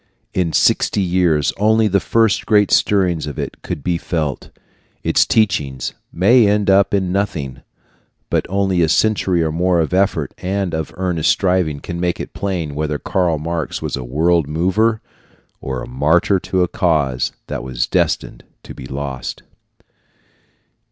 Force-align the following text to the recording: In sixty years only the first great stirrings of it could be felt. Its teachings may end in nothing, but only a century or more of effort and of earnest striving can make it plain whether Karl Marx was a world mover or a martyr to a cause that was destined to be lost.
In 0.33 0.51
sixty 0.51 0.99
years 0.99 1.53
only 1.57 1.87
the 1.87 1.99
first 1.99 2.47
great 2.47 2.71
stirrings 2.71 3.27
of 3.27 3.37
it 3.37 3.57
could 3.61 3.83
be 3.83 3.99
felt. 3.99 4.49
Its 5.03 5.27
teachings 5.27 5.93
may 6.11 6.47
end 6.47 6.71
in 6.91 7.11
nothing, 7.11 7.61
but 8.31 8.47
only 8.49 8.81
a 8.81 8.89
century 8.89 9.43
or 9.43 9.51
more 9.51 9.79
of 9.79 9.93
effort 9.93 10.33
and 10.39 10.73
of 10.73 10.91
earnest 10.95 11.29
striving 11.29 11.79
can 11.79 11.99
make 11.99 12.19
it 12.19 12.33
plain 12.33 12.73
whether 12.73 12.97
Karl 12.97 13.37
Marx 13.37 13.79
was 13.79 13.95
a 13.95 14.03
world 14.03 14.47
mover 14.47 15.01
or 15.59 15.83
a 15.83 15.87
martyr 15.87 16.39
to 16.39 16.63
a 16.63 16.67
cause 16.67 17.31
that 17.45 17.61
was 17.61 17.85
destined 17.85 18.43
to 18.63 18.73
be 18.73 18.87
lost. 18.87 19.43